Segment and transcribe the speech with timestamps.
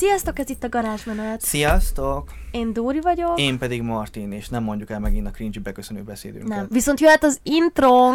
[0.00, 1.40] Sziasztok, ez itt a garázsmenet.
[1.40, 2.32] Sziasztok!
[2.50, 3.38] Én Dóri vagyok.
[3.38, 6.48] Én pedig Martin, és nem mondjuk el megint a cringe beköszönő beszédünket.
[6.48, 6.66] Nem.
[6.70, 8.14] Viszont jöhet az intro.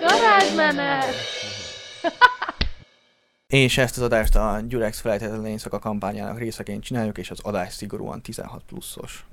[0.00, 1.04] Garázsmenet!
[3.46, 8.22] És ezt az adást a Gyurex felejthetetlen éjszaka kampányának részeként csináljuk, és az adás szigorúan
[8.22, 9.24] 16 pluszos.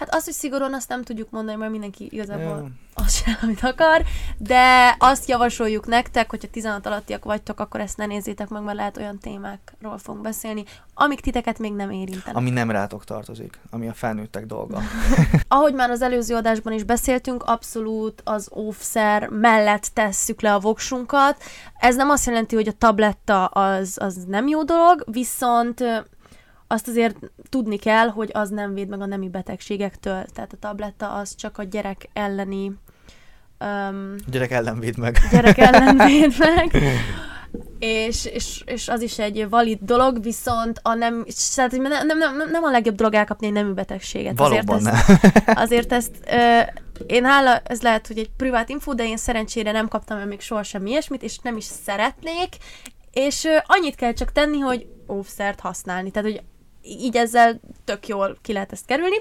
[0.00, 2.66] Hát azt, hogy szigorúan azt nem tudjuk mondani, mert mindenki igazából Ja.
[2.94, 4.02] azt sem, amit akar,
[4.38, 8.96] de azt javasoljuk nektek, hogyha 16 alattiak vagytok, akkor ezt ne nézzétek meg, mert lehet
[8.96, 12.36] olyan témákról fogunk beszélni, amik titeket még nem érintenek.
[12.36, 14.80] Ami nem rátok tartozik, ami a felnőttek dolga.
[15.48, 21.42] Ahogy már az előző adásban is beszéltünk, abszolút az óvszer mellett tesszük le a voksunkat.
[21.78, 25.84] Ez nem azt jelenti, hogy a tabletta az, az nem jó dolog, viszont
[26.72, 27.16] azt azért
[27.48, 30.24] tudni kell, hogy az nem véd meg a nemi betegségektől.
[30.34, 32.72] Tehát a tabletta az csak a gyerek elleni
[33.60, 35.18] um, gyerek ellen véd meg.
[35.30, 36.82] gyerek ellen véd meg.
[37.78, 42.50] És, és, és, az is egy valid dolog, viszont a nem, tehát nem, nem, nem,
[42.50, 44.38] nem a legjobb dolog elkapni egy nemű betegséget.
[44.38, 45.30] Valóban ezt, nem.
[45.64, 46.60] Azért ezt, ö,
[47.06, 50.40] én hála, ez lehet, hogy egy privát info, de én szerencsére nem kaptam el még
[50.40, 52.56] sohasem ilyesmit, és nem is szeretnék,
[53.12, 56.42] és ö, annyit kell csak tenni, hogy óvszert használni, tehát hogy
[56.82, 59.16] így ezzel tök jól ki lehet ezt kerülni.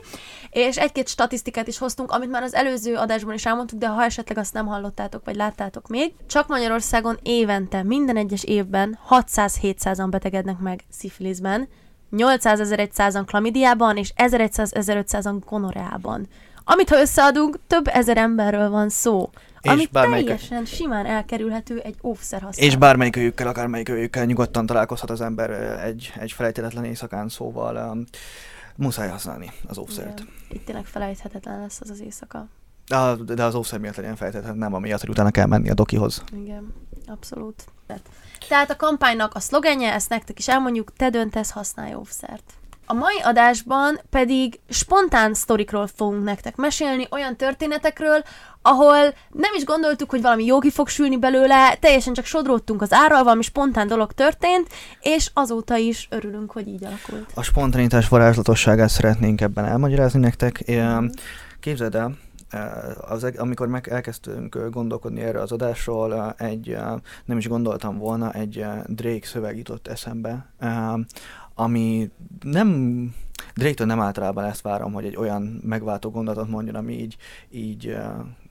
[0.50, 4.38] És egy-két statisztikát is hoztunk, amit már az előző adásban is elmondtuk, de ha esetleg
[4.38, 10.84] azt nem hallottátok, vagy láttátok még, csak Magyarországon évente, minden egyes évben 600-700-an betegednek meg
[10.90, 11.68] szifiliszben,
[12.10, 16.28] 800 1100-an klamidiában, és 1100-1500-an gonoreában.
[16.64, 19.30] Amit ha összeadunk, több ezer emberről van szó.
[19.62, 22.72] És ami bármelyik- teljesen simán elkerülhető egy óvszer használat.
[22.72, 25.50] És bármelyik őjükkel, akármelyik őjükkel nyugodtan találkozhat az ember
[25.84, 28.04] egy, egy felejthetetlen éjszakán, szóval um,
[28.76, 30.24] muszáj használni az óvszert.
[30.50, 32.48] Itt tényleg felejthetetlen lesz az az éjszaka.
[32.88, 36.24] De, de az óvszer miatt legyen felejthetetlen, nem amiatt, hogy utána kell menni a dokihoz.
[36.34, 36.74] Igen,
[37.08, 37.64] abszolút.
[38.48, 42.54] Tehát a kampánynak a szlogenje, ezt nektek is elmondjuk, te döntesz, használj óvszert.
[42.92, 48.24] A mai adásban pedig spontán sztorikról fogunk nektek mesélni, olyan történetekről,
[48.62, 48.98] ahol
[49.30, 53.42] nem is gondoltuk, hogy valami jogi fog sülni belőle, teljesen csak sodródtunk az árral, valami
[53.42, 54.68] spontán dolog történt,
[55.02, 57.32] és azóta is örülünk, hogy így alakult.
[57.34, 60.64] A spontanitás varázslatosságát szeretnénk ebben elmagyarázni nektek.
[60.68, 61.06] Mhm.
[61.60, 62.18] Képzeld el,
[62.50, 66.94] eh, az, amikor meg elkezdtünk ö, gondolkodni erre az adásról, eh, egy, eh,
[67.26, 70.94] nem is gondoltam volna, egy eh, Drake szöveg jutott eszembe, eh,
[71.60, 72.10] ami
[72.42, 72.70] nem,
[73.56, 77.18] Drake-től nem általában ezt várom, hogy egy olyan megváltó gondolatot mondjon, ami így,
[77.50, 77.98] így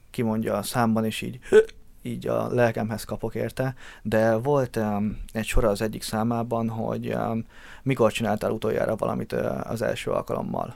[0.09, 1.39] kimondja a számban, és így
[2.01, 7.45] így a lelkemhez kapok érte, de volt um, egy sor az egyik számában, hogy um,
[7.83, 10.75] mikor csináltál utoljára valamit uh, az első alkalommal.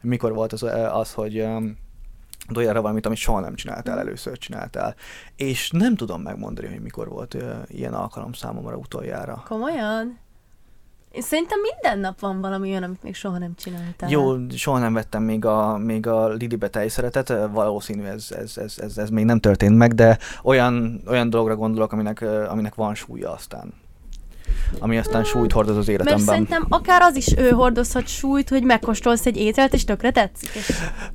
[0.00, 1.76] Mikor volt az, uh, az hogy um,
[2.48, 4.94] utoljára valamit, amit soha nem csináltál, először csináltál.
[5.36, 9.42] És nem tudom megmondani, hogy mikor volt uh, ilyen alkalom számomra utoljára.
[9.46, 10.21] Komolyan?
[11.12, 14.10] Én szerintem minden nap van valami olyan, amit még soha nem csináltál.
[14.10, 18.98] Jó, soha nem vettem még a, még a Lidibe tejszeretet, valószínű ez, ez, ez, ez,
[18.98, 23.72] ez még nem történt meg, de olyan, olyan dologra gondolok, aminek, aminek van súlya aztán.
[24.78, 26.26] Ami aztán súlyt hordoz az Mert életemben.
[26.26, 30.50] szerintem akár az is ő hordozhat súlyt, hogy megkóstolsz egy ételt, és tökre tetszik.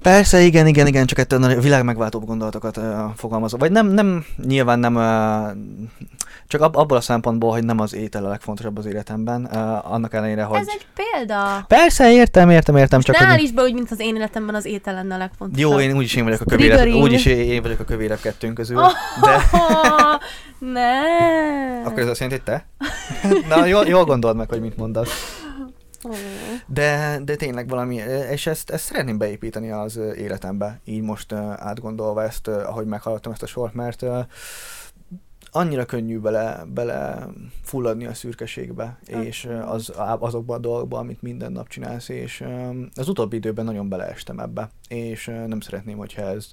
[0.01, 2.83] Persze, igen, igen, igen, csak ettől a világ megváltóbb gondolatokat uh,
[3.15, 3.59] fogalmazom.
[3.59, 5.57] Vagy nem, nem, nyilván nem, uh,
[6.47, 10.13] csak ab, abból a szempontból, hogy nem az étel a legfontosabb az életemben, uh, annak
[10.13, 10.59] ellenére, hogy...
[10.59, 11.65] Ez egy példa.
[11.67, 13.19] Persze, értem, értem, értem, csak...
[13.19, 15.71] ne hogy- állíts be úgy, mint az én életemben az étel lenne a legfontosabb.
[15.71, 18.91] Jó, én úgyis én vagyok a kövérebb, úgyis én vagyok a kövérebb kettőnk közül, Oh,
[19.21, 19.49] de
[20.73, 20.89] ne.
[21.83, 22.67] akkor ez azt jelenti, hogy te?
[23.55, 25.09] Na, jól, jól gondold meg, hogy mit mondasz.
[26.07, 26.11] Ó.
[26.65, 27.95] De, de tényleg valami,
[28.31, 33.47] és ezt, ezt szeretném beépíteni az életembe, így most átgondolva ezt, ahogy meghallottam ezt a
[33.47, 34.05] sort, mert
[35.57, 37.28] annyira könnyű bele, bele
[37.62, 42.44] fulladni a szürkeségbe, és az, azokba a dolgokba, amit minden nap csinálsz, és
[42.95, 46.51] az utóbbi időben nagyon beleestem ebbe, és nem szeretném, hogyha ez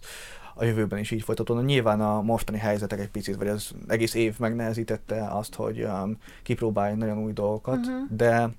[0.54, 1.62] a jövőben is így folytatódna.
[1.62, 6.94] Nyilván a mostani helyzetek egy picit, vagy az egész év megnehezítette azt, hogy um, kipróbálj
[6.94, 8.16] nagyon új dolgokat, Mhm.
[8.16, 8.50] de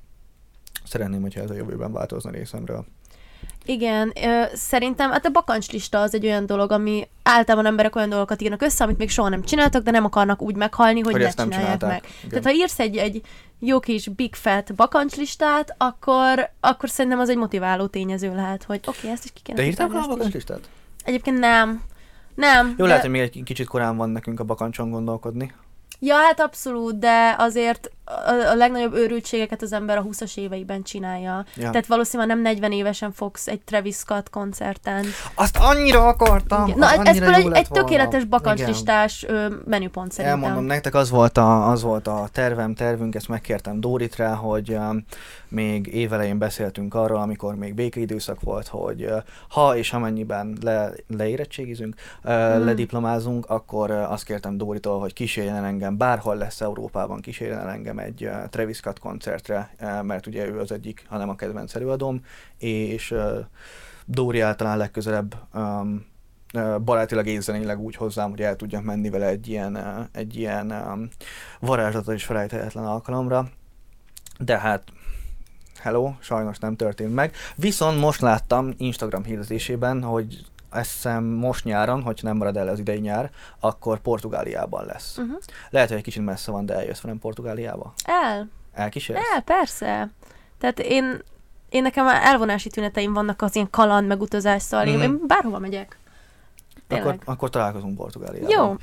[0.83, 2.85] szeretném, hogyha ez a jövőben változna részemről.
[3.65, 8.41] Igen, ö, szerintem hát a bakancslista az egy olyan dolog, ami általában emberek olyan dolgokat
[8.41, 11.29] írnak össze, amit még soha nem csináltak, de nem akarnak úgy meghalni, hogy, Hogy ne
[11.29, 12.03] csinálják meg.
[12.17, 12.29] Igen.
[12.29, 13.21] Tehát ha írsz egy, egy
[13.59, 18.97] jó kis big fat bakancslistát, akkor, akkor szerintem az egy motiváló tényező lehet, hogy oké,
[18.97, 20.69] okay, ezt is ki kéne De volna a bakancslistát?
[21.03, 21.83] Egyébként nem.
[22.35, 22.67] Nem.
[22.67, 22.83] Jó, de...
[22.83, 25.53] lehet, hogy még egy kicsit korán van nekünk a bakancson gondolkodni.
[25.99, 31.45] Ja, hát abszolút, de azért a, a legnagyobb őrültségeket az ember a 20-as éveiben csinálja.
[31.55, 31.69] Ja.
[31.69, 35.05] Tehát valószínűleg nem 40 évesen fogsz egy Travis Scott koncerten.
[35.33, 36.67] Azt annyira akartam!
[36.67, 36.79] Igen.
[36.79, 39.25] Na, az ez annyira például egy, egy tökéletes bakancslistás
[39.65, 40.43] menüpont szerintem.
[40.43, 44.69] Elmondom nektek, az volt, a, az volt a tervem, tervünk, ezt megkértem Dórit rá, hogy
[44.69, 45.05] um,
[45.47, 51.95] még évelején beszéltünk arról, amikor még békeidőszak volt, hogy uh, ha és amennyiben le, leérettségizünk,
[52.23, 52.65] uh, Hmm.
[52.65, 57.69] lediplomázunk, akkor uh, azt kértem Dóritól, hogy kísérjen engem, bárhol lesz Európában, kísérjen el
[57.99, 61.75] engem egy uh, Travis Scott koncertre, uh, mert ugye ő az egyik, hanem a kedvenc
[61.75, 62.21] előadóm,
[62.57, 63.37] és uh,
[64.05, 66.05] Dóri általán legközelebb um,
[66.83, 69.77] barátilag és zeneileg úgy hozzám, hogy el tudjak menni vele egy ilyen,
[70.11, 71.09] egy ilyen um,
[71.59, 73.49] varázslatos és felejthetetlen alkalomra.
[74.39, 74.83] De hát
[75.79, 77.33] hello, sajnos nem történt meg.
[77.55, 80.45] Viszont most láttam Instagram hirdetésében, hogy
[80.75, 85.17] azt hiszem most nyáron, hogyha nem marad el az idei nyár, akkor Portugáliában lesz.
[85.17, 85.37] Uh-huh.
[85.69, 87.93] Lehet, hogy egy kicsit messze van, de eljössz velem Portugáliába.
[88.03, 89.19] El, Elkísérsz?
[89.33, 90.09] el, persze.
[90.57, 91.21] Tehát én,
[91.69, 94.89] én nekem elvonási tüneteim vannak az ilyen kaland meg utazással, mm.
[94.89, 95.01] Mhm.
[95.01, 95.97] én, én bárhova megyek.
[96.87, 97.07] Tényleg.
[97.07, 98.49] Akkor, akkor találkozunk Portugáliában.
[98.49, 98.75] Jó.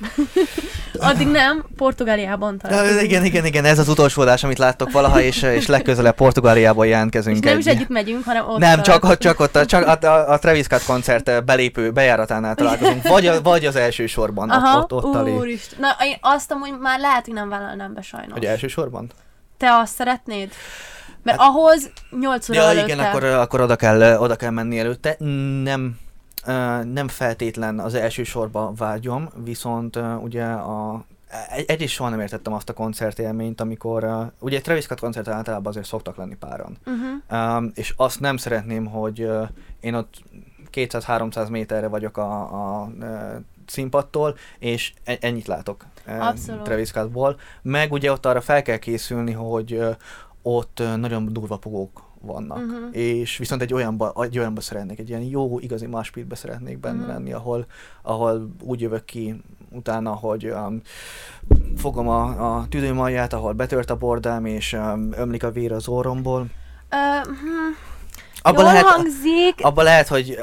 [1.09, 3.01] Addig nem, Portugáliában találkozunk.
[3.01, 7.35] igen, igen, igen, ez az utolsó adás, amit láttok valaha, és, és legközelebb Portugáliában jelentkezünk.
[7.37, 10.07] És nem egy- is együtt megyünk, hanem ott Nem, csak, csak ott, a- csak a,
[10.07, 14.77] a, a Travis Scott koncert belépő bejáratánál találkozunk, vagy, a, vagy az első sorban, Aha,
[14.79, 15.79] ott, ott, ott úristen.
[15.79, 18.33] Na, én azt amúgy már lehet, hogy nem vállalnám be sajnos.
[18.33, 19.11] Hogy első sorban?
[19.57, 20.51] Te azt szeretnéd?
[21.23, 22.85] Mert hát, ahhoz 8 óra Ja, előtte.
[22.93, 25.15] igen, akkor, akkor oda, kell, oda kell menni előtte.
[25.63, 25.99] Nem,
[26.83, 31.05] nem feltétlen az első sorba vágyom, viszont ugye a
[31.49, 35.27] egy, egyrészt soha nem értettem azt a koncertélményt, amikor, uh, ugye egy Travis Scott koncert
[35.27, 36.77] általában azért szoktak lenni páran.
[36.85, 37.57] Uh-huh.
[37.57, 39.49] Um, és azt nem szeretném, hogy uh,
[39.79, 40.23] én ott
[40.73, 43.07] 200-300 méterre vagyok a, a uh,
[43.65, 46.63] színpadtól, és e- ennyit látok uh, Abszolút.
[46.63, 47.39] Travis Scottból.
[47.61, 49.95] Meg ugye ott arra fel kell készülni, hogy uh,
[50.41, 52.57] ott nagyon durva pogók vannak.
[52.65, 52.75] Mhm.
[52.91, 57.07] És viszont egy olyanba, egy olyanba szeretnék, egy ilyen jó, igazi máspitbe szeretnék benne Mhm.
[57.07, 57.65] lenni, ahol,
[58.01, 59.41] ahol úgy jövök ki
[59.71, 60.81] utána, hogy um,
[61.77, 66.39] fogom a, a tüdőmalját, ahol betört a bordám, és um, ömlik a vér az orromból.
[66.91, 67.92] Uh, hm,
[68.45, 69.55] Abba jól lehet, hangzik.
[69.61, 70.37] abba lehet, hogy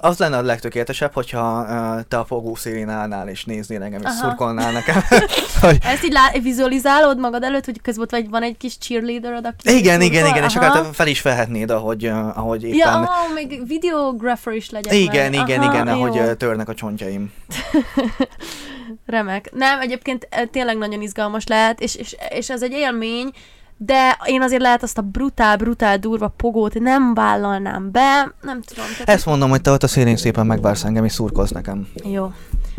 [0.00, 1.66] az lenne a legtökéletesebb, hogyha
[2.08, 4.16] te a fogó szélén állnál és néznél engem, és Aha.
[4.16, 5.02] szurkolnál nekem.
[5.60, 9.76] hogy Ezt így lá- vizualizálod magad előtt, hogy közben vagy, van egy kis cheerleader aki
[9.76, 10.36] igen, igen, szurkol?
[10.36, 12.76] igen, és te fel is felhetnéd, ahogy, ahogy éppen...
[12.78, 15.48] Ja, ah, még videographer is legyek igen, meg.
[15.48, 16.04] igen, Aha, igen, jó.
[16.04, 17.32] ahogy törnek a csontjaim.
[19.06, 19.50] Remek.
[19.52, 23.30] Nem, egyébként tényleg nagyon izgalmas lehet, és, és, és ez egy élmény,
[23.78, 28.84] de én azért lehet azt a brutál, brutál durva pogót nem vállalnám be, nem tudom.
[28.92, 31.88] Tehát Ezt mondom, hogy te ott a szélén szépen megvársz engem, és szurkolsz nekem.
[32.04, 32.32] Jó.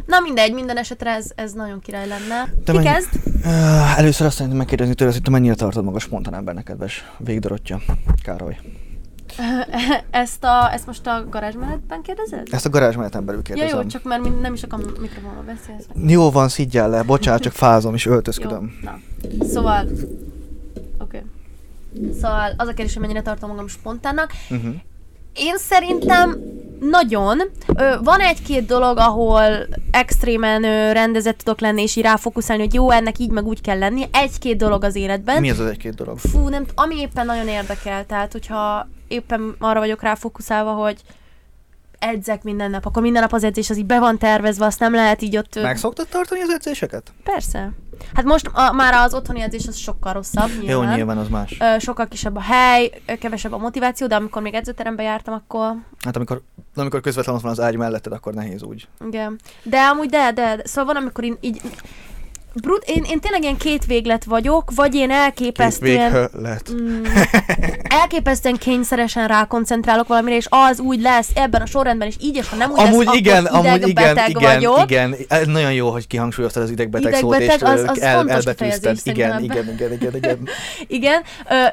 [0.05, 2.43] Na mindegy, minden esetre ez, ez nagyon király lenne.
[2.65, 3.09] Te Ki mennyi- kezd?
[3.45, 7.79] Uh, először azt szeretném megkérdezni tőled, hogy te mennyire tartod maga spontán embernek, kedves végdorottya,
[8.23, 8.57] Károly.
[10.11, 12.47] Ezt, a, ezt most a garázsmenetben kérdezed?
[12.51, 13.81] Ezt a garázsmeneten belül Ja kérdezem.
[13.81, 16.11] jó, csak mert nem is akarom mikrofonba beszélni.
[16.11, 18.71] Jó van, szidjál le, bocsánat, csak fázom és Jó, öltözködöm.
[18.81, 18.99] na.
[19.45, 19.85] Szóval...
[22.21, 24.31] Szóval az a kérdés, hogy mennyire tartom magam spontánnak.
[24.49, 24.73] Uh-huh.
[25.33, 26.37] Én szerintem
[26.79, 27.41] nagyon.
[28.03, 30.61] Van egy-két dolog, ahol extrémen
[30.93, 34.05] rendezett tudok lenni, és így ráfókuszálni, hogy jó, ennek így meg úgy kell lenni.
[34.11, 35.41] Egy-két dolog az életben.
[35.41, 36.17] Mi az az egy-két dolog?
[36.17, 41.01] Fú, nem, ami éppen nagyon érdekel, tehát hogyha éppen arra vagyok ráfókuszálva, hogy
[41.99, 44.93] edzek minden nap, akkor minden nap az edzés az így be van tervezve, azt nem
[44.93, 45.61] lehet így ott...
[45.61, 47.11] Meg szoktad tartani az edzéseket?
[47.23, 47.71] Persze.
[48.13, 50.89] Hát most a, már az otthoni edzés az sokkal rosszabb, nyilván.
[50.89, 51.57] Jó, nyilván az más.
[51.59, 55.75] Ö, sokkal kisebb a hely, kevesebb a motiváció, de amikor még edzőterembe jártam, akkor
[56.05, 56.41] Hát amikor,
[56.75, 58.87] amikor közvetlenül ott van az ágy melletted, akkor nehéz úgy.
[59.05, 59.39] igen.
[59.63, 60.61] De amúgy de, de, de.
[60.67, 61.61] szóval van, amikor én így
[62.61, 66.29] Brut, én, én tényleg ilyen két véglet vagyok, vagy én elképesztően...
[66.41, 66.71] lett.
[66.73, 67.03] Mm,
[67.83, 72.55] elképesztően kényszeresen rákoncentrálok valamire, és az úgy lesz ebben a sorrendben, és így, és ha
[72.55, 74.81] nem úgy Amúgy lesz, igen, akkor amúgy igen, idegbeteg igen, vagyok.
[74.81, 75.15] igen.
[75.45, 78.97] Nagyon jó, hogy kihangsúlyoztad az idegbeteg, szót, és Idegbeteg, az- az el, elbetűzted.
[79.03, 80.39] Igen, igen, igen, igen, igen.
[80.97, 81.21] Igen,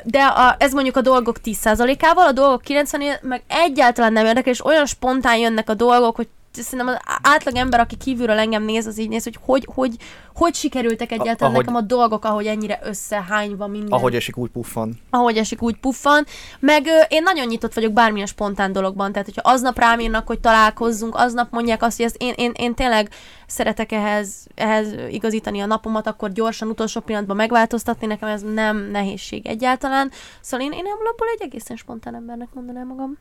[0.02, 4.64] de a, ez mondjuk a dolgok 10%-ával, a dolgok 90 meg egyáltalán nem érdekel, és
[4.64, 6.28] olyan spontán jönnek a dolgok, hogy
[6.62, 9.96] szerintem az átlag ember, aki kívülről engem néz, az így néz, hogy hogy, hogy,
[10.34, 13.90] hogy sikerültek egyáltalán ahogy- nekem a dolgok, ahogy ennyire összehányva minden.
[13.92, 15.00] Ahogy esik, úgy puffan.
[15.10, 16.26] ahogy esik, úgy puffan.
[16.60, 20.40] Meg ö, én nagyon nyitott vagyok bármilyen spontán dologban, tehát hogyha aznap rám írnak, hogy
[20.40, 23.08] találkozzunk, aznap mondják azt, hogy ezt én, én, én tényleg
[23.46, 29.46] szeretek ehhez, ehhez igazítani a napomat, akkor gyorsan utolsó pillanatban megváltoztatni, nekem ez nem nehézség
[29.46, 30.10] egyáltalán.
[30.40, 33.18] Szóval én, én alapból egy egészen spontán embernek mondanám magam.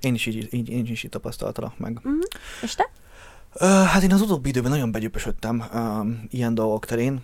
[0.00, 1.96] Én is így, így, én is így tapasztaltalak meg.
[1.96, 2.20] Uh-huh.
[2.62, 2.90] És te?
[3.60, 5.64] Uh, hát én az utóbbi időben nagyon begyöpösödtem
[6.30, 7.20] ilyen dolgok terén.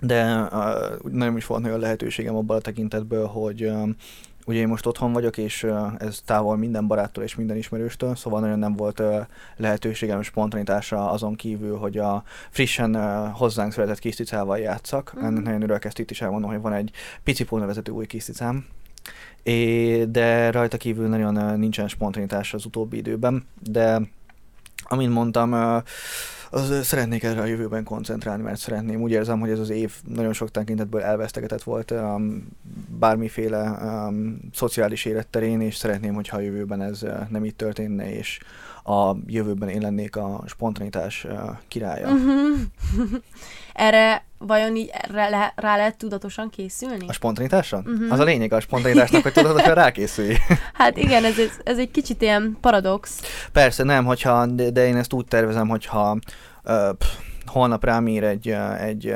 [0.00, 3.88] de uh, nem is volt nagyon lehetőségem abban a tekintetből, hogy uh,
[4.46, 8.40] ugye én most otthon vagyok, és uh, ez távol minden baráttól és minden ismerőstől, szóval
[8.40, 14.14] nagyon nem volt uh, lehetőségem spontanitásra azon kívül, hogy a frissen uh, hozzánk született kis
[14.14, 15.12] cicával játszak.
[15.18, 15.24] Mm.
[15.24, 16.90] Ennek nagyon örülök, ezt itt is elmondom, hogy van egy
[17.22, 18.66] picipó nevezető új kis cicám,
[19.42, 24.00] É, de rajta kívül nagyon nincsen spontanitás az utóbbi időben, de
[24.82, 25.82] amint mondtam,
[26.50, 29.02] az szeretnék erre a jövőben koncentrálni, mert szeretném.
[29.02, 32.48] Úgy érzem, hogy ez az év nagyon sok tekintetből elvesztegetett volt um,
[32.98, 38.38] bármiféle um, szociális életterén, és szeretném, hogyha a jövőben ez nem így történne, és
[38.84, 41.26] a jövőben én lennék a spontanitás
[41.68, 42.08] királya.
[42.08, 42.58] Uh-huh.
[43.72, 47.04] Erre vajon így rá, le, rá lehet tudatosan készülni?
[47.08, 47.78] A spontanitásra?
[47.78, 48.12] Uh-huh.
[48.12, 50.36] Az a lényeg a spontanitásnak, hogy tudatosan rákészülj.
[50.72, 53.20] hát igen, ez, ez egy kicsit ilyen paradox.
[53.52, 56.18] Persze, nem, hogyha, de, de én ezt úgy tervezem, hogyha
[56.98, 57.08] pff,
[57.46, 59.14] holnap rám ír egy, egy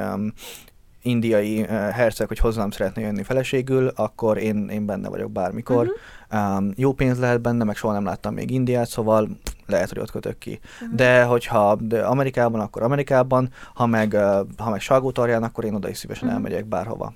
[1.03, 5.87] indiai herceg, hogy hozzám szeretne jönni feleségül, akkor én, én benne vagyok bármikor.
[5.87, 6.59] Uh-huh.
[6.59, 9.29] Um, jó pénz lehet benne, meg soha nem láttam még Indiát, szóval
[9.67, 10.61] lehet, hogy ott kötök ki.
[10.83, 10.97] Uh-huh.
[10.97, 14.17] De hogyha de Amerikában, akkor Amerikában, ha meg,
[14.57, 16.45] ha meg Salgótarján, akkor én oda is szívesen uh-huh.
[16.45, 17.15] elmegyek bárhova.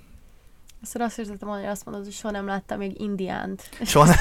[0.82, 3.62] Szóval azt értettem, hogy azt mondod, hogy soha nem láttam még Indiánt.
[3.82, 4.14] Soha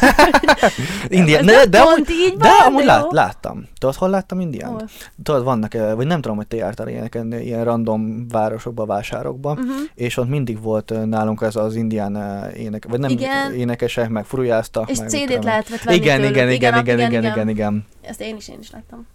[1.09, 1.45] Indián.
[1.45, 3.67] Ne, de, amúgy, így de, van, de amúgy de lát, láttam.
[3.77, 4.79] Tudod, hol láttam Indiánt?
[4.79, 4.89] Hol?
[5.23, 9.75] Tudod, vannak, eh, vagy nem tudom, hogy te jártál ilyeneken, ilyen random városokba, vásárokba, uh-huh.
[9.95, 13.53] és ott mindig volt eh, nálunk ez az indián eh, ének, vagy nem igen.
[13.53, 14.89] énekesek, meg furujáztak.
[14.89, 16.35] És meg, CD-t lehet venni igen, tőlük.
[16.35, 17.85] igen, igen, igen, igen, igen, igen, igen, igen.
[18.01, 19.07] Ezt én is, én is láttam.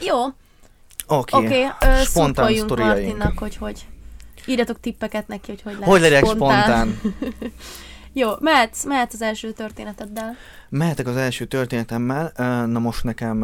[0.00, 0.24] Jó.
[1.06, 1.36] Oké.
[1.36, 1.46] Okay.
[1.46, 3.86] Oké, okay, spontán szurkoljunk Martinnak, hogy hogy
[4.46, 6.62] Írjatok tippeket neki, hogy hogy lehet Hogy legyek spontán.
[6.62, 7.00] spontán.
[8.12, 10.34] Jó, mehetsz, mehetsz az első történeteddel.
[10.68, 12.32] Mehetek az első történetemmel.
[12.66, 13.36] Na most nekem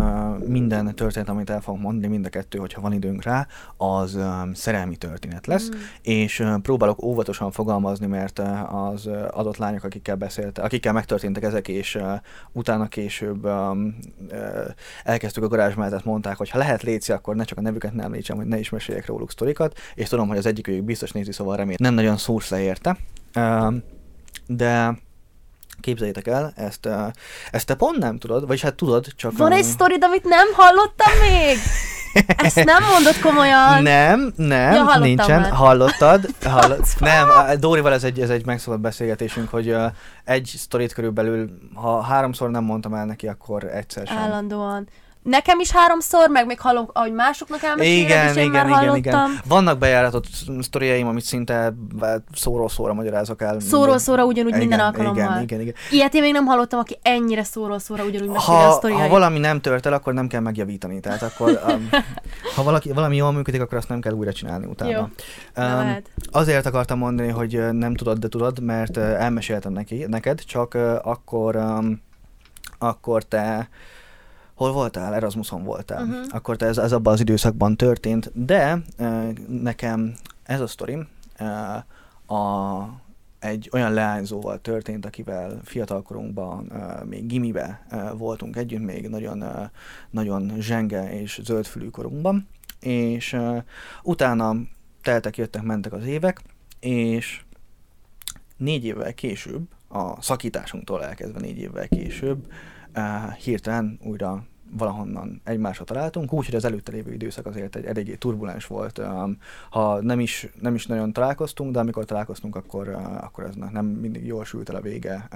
[0.47, 3.47] minden történet, amit el fogok mondani, mind a kettő, hogyha van időnk rá,
[3.77, 4.19] az
[4.55, 5.79] szerelmi történet lesz, mm.
[6.03, 11.99] és próbálok óvatosan fogalmazni, mert az adott lányok, akikkel beszéltek, akikkel megtörténtek ezek, és
[12.53, 13.49] utána később
[15.05, 18.13] elkezdtük a garázs mellett, mondták, hogy ha lehet léci, akkor ne csak a nevüket nem
[18.13, 21.57] létsem, hogy ne is meséljek róluk sztorikat, és tudom, hogy az egyikük biztos nézi, szóval
[21.57, 22.97] remélem nem nagyon szúrsz le érte.
[24.47, 24.99] De
[25.81, 26.89] képzeljétek el, ezt,
[27.51, 29.37] ezt te pont nem tudod, vagyis hát tudod, csak...
[29.37, 31.57] Van egy sztorid, amit nem hallottam még?
[32.37, 33.83] Ezt nem mondod komolyan?
[33.83, 35.41] Nem, nem, ja, nincsen.
[35.41, 35.53] Már.
[35.53, 36.27] Hallottad?
[36.43, 37.29] Hallott, nem,
[37.61, 39.85] Dórival ez egy, ez egy megszólalt beszélgetésünk, hogy uh,
[40.25, 44.17] egy sztorit körülbelül, ha háromszor nem mondtam el neki, akkor egyszer sem.
[44.17, 44.89] Állandóan
[45.27, 48.97] nekem is háromszor, meg még hallom, ahogy másoknak elmeséled, igen, és én igen, már igen,
[48.97, 49.41] igen.
[49.49, 50.25] Vannak bejáratott
[50.61, 51.75] sztoriaim, amit szinte
[52.35, 53.61] szóról szóra magyarázok el.
[53.61, 55.15] Szóról szóra ugyanúgy igen, minden alkalommal.
[55.15, 55.75] Igen, igen, igen.
[55.91, 59.01] Ilyet én még nem hallottam, aki ennyire szóról szóra ugyanúgy meséli a sztoriait.
[59.01, 61.01] Ha valami nem tört el, akkor nem kell megjavítani.
[61.01, 61.89] Tehát akkor, um,
[62.55, 64.91] ha valaki, valami jól működik, akkor azt nem kell újra csinálni utána.
[64.91, 65.01] Jó,
[65.65, 65.97] um,
[66.31, 72.03] azért akartam mondani, hogy nem tudod, de tudod, mert elmeséltem neki, neked, csak akkor, um,
[72.79, 73.69] akkor te
[74.57, 75.15] hol voltál?
[75.15, 76.05] Erasmuson voltál.
[76.05, 76.25] Uh-huh.
[76.29, 81.09] Akkor ez, ez abban az időszakban történt, de uh, nekem ez a sztorim
[81.41, 83.01] uh, a,
[83.39, 87.87] egy olyan leányzóval történt, akivel fiatalkorunkban uh, még gimibe
[88.17, 89.45] voltunk együtt, még nagyon,
[90.11, 92.49] nagyon zsenge és zöldfülű korunkban,
[92.81, 93.37] és
[94.03, 94.55] utána
[95.03, 96.41] teltek, jöttek, mentek az évek,
[96.81, 97.41] és
[98.57, 102.47] négy évvel később, a szakításunktól elkezdve négy évvel később,
[103.45, 109.01] hirtelen újra valahonnan egymásra találtunk, úgyhogy az előtte lévő időszak azért egy eléggé turbulens volt.
[109.71, 112.89] Ha nem is, nem is nagyon találkoztunk, de amikor találkoztunk, akkor,
[113.21, 115.29] akkor ez nem mindig jól sült el a vége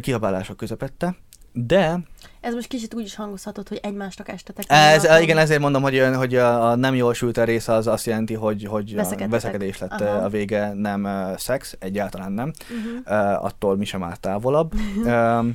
[0.00, 1.16] kiabálások közepette.
[1.52, 2.00] De...
[2.40, 4.64] Ez most kicsit úgy is hangozhatott, hogy egymásnak estetek.
[4.68, 8.34] Ez, igen, ezért mondom, hogy, hogy a, nem jól sült a része az azt jelenti,
[8.34, 8.94] hogy, hogy
[9.28, 10.24] veszekedés lett Aha.
[10.24, 12.52] a vége, nem szex, egyáltalán nem.
[12.70, 13.30] Uh-huh.
[13.34, 14.72] Uh, attól mi sem áll távolabb.
[15.00, 15.54] Uh-huh.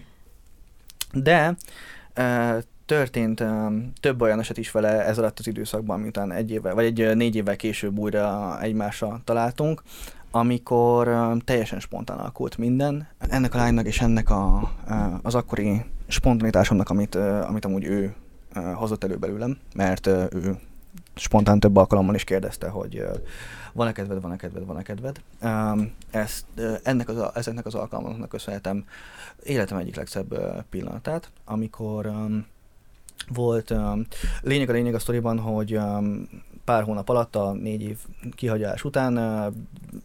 [1.15, 1.55] De
[2.85, 3.43] történt
[3.99, 7.35] több olyan eset is vele ez alatt az időszakban, miután egy évvel, vagy egy négy
[7.35, 9.81] évvel később újra egymásra találtunk,
[10.31, 13.07] amikor teljesen spontán alakult minden.
[13.17, 14.71] Ennek a lánynak és ennek a,
[15.21, 18.15] az akkori spontanitásomnak, amit, amit amúgy ő
[18.73, 20.59] hozott elő belőlem, mert ő
[21.15, 23.03] spontán több alkalommal is kérdezte, hogy
[23.75, 25.21] van-e kedved, van-e kedved, van-e kedved.
[26.11, 26.45] Ezt,
[26.83, 28.85] ennek az, ezeknek az alkalmaknak köszönhetem
[29.43, 32.11] életem egyik legszebb pillanatát, amikor
[33.27, 33.73] volt
[34.41, 35.79] lényeg a lényeg a sztoriban, hogy
[36.65, 37.97] pár hónap alatt, a négy év
[38.35, 39.17] kihagyás után,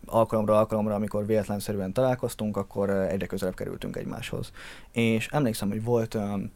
[0.06, 4.52] alkalomra alkalomra, amikor véletlenszerűen találkoztunk, akkor egyre közelebb kerültünk egymáshoz.
[4.92, 6.50] És emlékszem, hogy volt um,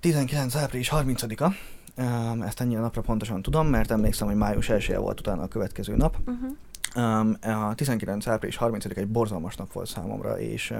[0.00, 0.54] 19.
[0.56, 1.77] április 30-a, Um,
[2.44, 5.96] ezt ennyi a napra pontosan tudom, mert emlékszem, hogy május 1 volt utána a következő
[5.96, 6.16] nap.
[6.26, 6.56] Uh-huh.
[7.68, 8.26] A 19.
[8.26, 10.78] április 30 egy borzalmas nap volt számomra, és uh,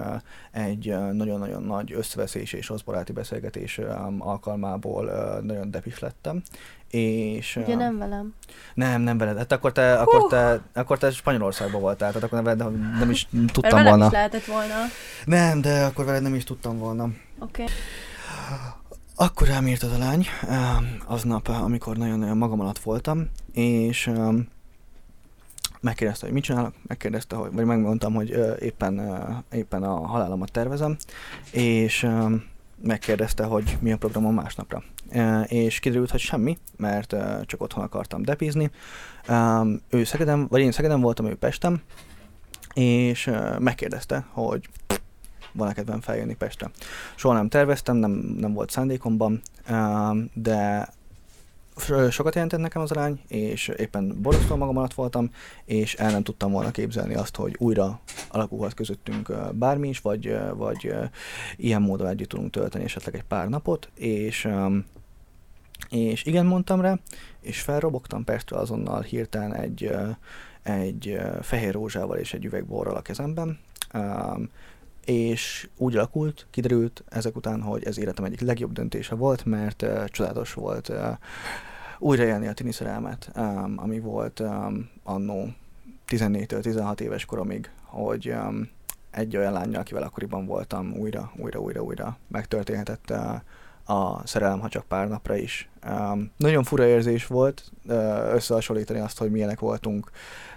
[0.50, 3.80] egy uh, nagyon-nagyon nagy összeveszés és baráti beszélgetés
[4.18, 6.42] alkalmából uh, nagyon depis lettem.
[6.90, 8.34] És, Ugye nem velem?
[8.74, 9.36] Nem, nem veled.
[9.36, 13.28] Hát akkor te, akkor te, akkor te Spanyolországban voltál, tehát akkor nem, veled, nem is
[13.52, 14.06] tudtam volna.
[14.06, 14.74] is lehetett volna.
[15.24, 17.04] Nem, de akkor veled nem is tudtam volna.
[17.04, 17.62] Oké.
[17.62, 17.66] Okay.
[19.20, 20.26] Akkor rám az a lány,
[21.06, 24.10] aznap, amikor nagyon-nagyon magam alatt voltam, és
[25.80, 28.28] megkérdezte, hogy mit csinálok, megkérdezte, hogy, vagy megmondtam, hogy
[28.60, 29.00] éppen,
[29.52, 30.96] éppen a halálomat tervezem,
[31.50, 32.08] és
[32.82, 34.82] megkérdezte, hogy mi a programom másnapra.
[35.46, 38.70] És kiderült, hogy semmi, mert csak otthon akartam depizni.
[39.90, 41.80] Ő Szegeden, vagy én Szegeden voltam, ő Pestem,
[42.74, 44.68] és megkérdezte, hogy
[45.58, 46.70] van-e kedvem feljönni Pestre.
[47.14, 49.40] Soha nem terveztem, nem, nem volt szándékomban,
[50.32, 50.88] de
[52.10, 55.30] sokat jelentett nekem az arány, és éppen borzasztó magam alatt voltam,
[55.64, 60.94] és el nem tudtam volna képzelni azt, hogy újra alakulhat közöttünk bármi is, vagy, vagy
[61.56, 64.48] ilyen módon együtt tudunk tölteni esetleg egy pár napot, és
[65.88, 66.98] és igen mondtam rá,
[67.40, 69.90] és felrobogtam persze azonnal hirtelen egy,
[70.62, 73.58] egy fehér rózsával és egy üveg borral a kezemben,
[75.08, 80.04] és úgy alakult, kiderült ezek után, hogy ez életem egyik legjobb döntése volt, mert uh,
[80.04, 80.96] csodálatos volt uh,
[81.98, 85.48] újraélni a tini szerelmet, um, ami volt um, annó
[86.08, 88.68] 14-től 16 éves koromig, hogy um,
[89.10, 94.68] egy olyan lányjal, akivel akkoriban voltam, újra, újra, újra, újra megtörténhetett uh, a szerelem, ha
[94.68, 95.68] csak pár napra is.
[95.88, 97.94] Um, nagyon fura érzés volt uh,
[98.34, 100.10] összehasonlítani azt, hogy milyenek voltunk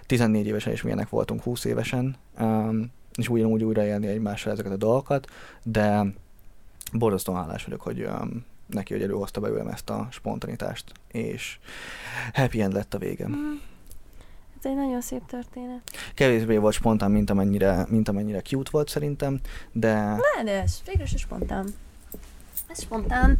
[0.06, 2.16] 14 évesen és milyenek voltunk 20 évesen.
[2.40, 5.30] Um, és ugyanúgy újraélni egymással ezeket a dolgokat,
[5.62, 6.04] de
[6.92, 11.58] borzasztóan hálás vagyok, hogy um, neki, hogy előhozta belőlem ezt a spontanitást, és
[12.32, 13.28] happy end lett a vége.
[13.28, 13.54] Mm.
[14.58, 15.80] Ez egy nagyon szép történet.
[16.14, 19.40] Kevésbé volt spontán, mint amennyire, mint amennyire cute volt szerintem,
[19.72, 19.94] de...
[19.94, 21.74] Ne, de ez végül is spontán.
[22.68, 23.38] Ez spontán.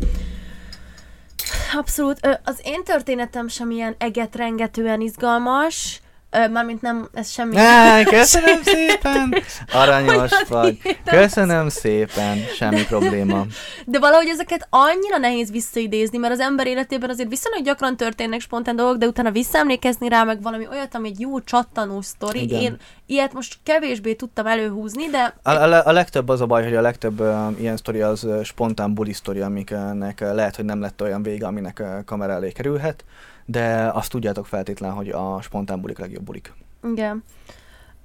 [1.77, 2.41] Abszolút.
[2.45, 6.02] Az én történetem sem ilyen egetrengetően izgalmas,
[6.33, 7.55] mármint nem, ez semmi.
[7.55, 9.35] Ne, köszönöm szépen!
[9.83, 10.79] Aranyos vagy.
[11.05, 13.47] Köszönöm szépen, semmi probléma.
[13.87, 18.77] De valahogy ezeket annyira nehéz visszaidézni, mert az ember életében azért viszonylag gyakran történnek spontán
[18.77, 22.43] dolgok, de utána visszaemlékezni rá, meg valami olyat, ami egy jó csattanó sztori.
[22.43, 22.61] Igen.
[22.61, 22.77] Én
[23.07, 25.35] ilyet most kevésbé tudtam előhúzni, de...
[25.43, 28.43] A, a, a legtöbb az a baj, hogy a legtöbb uh, ilyen sztori az uh,
[28.43, 32.53] spontán buli sztori, amiknek uh, lehet, hogy nem lett olyan vége, aminek uh, kamera elé
[32.53, 33.05] kerülhet
[33.45, 36.53] de azt tudjátok feltétlen, hogy a spontán bulik legjobb bulik.
[36.83, 37.25] Igen.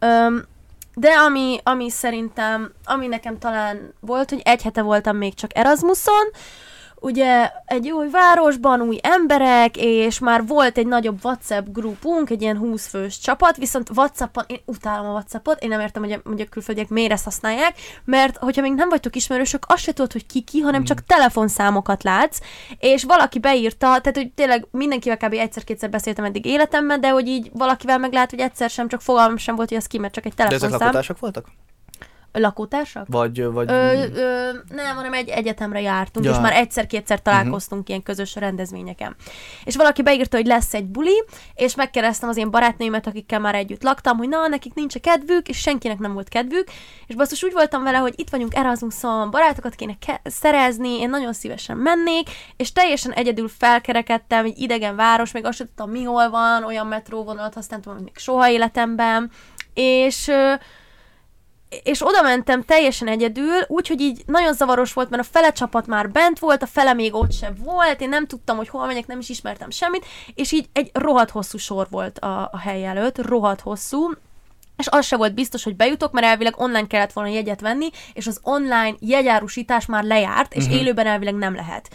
[0.01, 0.43] Um,
[0.95, 6.31] de ami, ami szerintem, ami nekem talán volt, hogy egy hete voltam még csak Erasmuson,
[6.99, 12.57] ugye egy új városban, új emberek, és már volt egy nagyobb WhatsApp grupunk, egy ilyen
[12.57, 16.41] 20 fős csapat, viszont WhatsAppon, én utálom a WhatsAppot, én nem értem, hogy a, hogy
[16.41, 20.25] a külföldiek miért ezt használják, mert hogyha még nem vagytok ismerősök, azt se tudod, hogy
[20.25, 22.39] ki ki, hanem csak telefonszámokat látsz,
[22.79, 25.33] és valaki beírta, tehát hogy tényleg mindenkivel kb.
[25.33, 29.37] egyszer-kétszer beszéltem eddig életemben, de hogy így valakivel meg lehet, hogy egyszer sem, csak fogalmam
[29.37, 30.91] sem volt, hogy az ki, mert csak egy telefonszám.
[30.91, 31.45] De ezek voltak?
[32.39, 33.05] Lakótársak?
[33.09, 33.43] Vagy...
[33.43, 33.71] vagy...
[33.71, 36.31] Ö, ö, nem, hanem egy egyetemre jártunk, ja.
[36.31, 37.89] és már egyszer-kétszer találkoztunk uh-huh.
[37.89, 39.15] ilyen közös rendezvényeken.
[39.63, 41.23] És valaki beírta, hogy lesz egy buli,
[41.55, 45.57] és megkeresztem az én barátnőimet, akikkel már együtt laktam, hogy na, nekik nincs kedvük, és
[45.57, 46.67] senkinek nem volt kedvük,
[47.07, 51.33] és basszus úgy voltam vele, hogy itt vagyunk Erasmuson, barátokat kéne ke- szerezni, én nagyon
[51.33, 56.29] szívesen mennék, és teljesen egyedül felkerekedtem, egy idegen város, még azt sem tudtam, mi hol
[56.29, 59.31] van, olyan metróvonalat használtam, még soha életemben,
[59.73, 60.31] és
[61.83, 66.09] és oda mentem teljesen egyedül, úgyhogy így nagyon zavaros volt, mert a fele csapat már
[66.09, 69.19] bent volt, a fele még ott sem volt, én nem tudtam, hogy hol megyek, nem
[69.19, 73.61] is ismertem semmit, és így egy rohadt hosszú sor volt a, a hely előtt, rohadt
[73.61, 74.11] hosszú,
[74.77, 78.27] és az se volt biztos, hogy bejutok, mert elvileg online kellett volna jegyet venni, és
[78.27, 80.79] az online jegyárusítás már lejárt, és uh-huh.
[80.79, 81.89] élőben elvileg nem lehet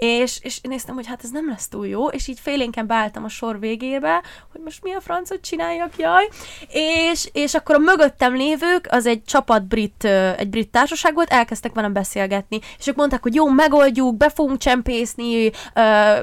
[0.00, 3.28] és, és néztem, hogy hát ez nem lesz túl jó, és így félénken beálltam a
[3.28, 6.28] sor végébe, hogy most mi a francot csináljak, jaj,
[6.68, 10.04] és, és akkor a mögöttem lévők, az egy csapat brit,
[10.36, 14.58] egy brit társaság volt, elkezdtek velem beszélgetni, és ők mondták, hogy jó, megoldjuk, be fogunk
[14.58, 15.50] csempészni,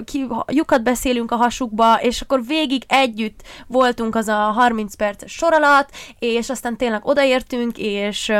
[0.05, 5.53] ki, lyukat beszélünk a hasukba, és akkor végig együtt voltunk az a 30 perces sor
[5.53, 8.31] alatt, és aztán tényleg odaértünk, és